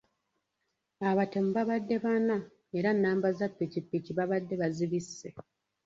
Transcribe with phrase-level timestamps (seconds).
[1.09, 2.37] Abatemu babadde bana
[2.77, 5.27] era nnamba za ppikipiki babadde bazibisse.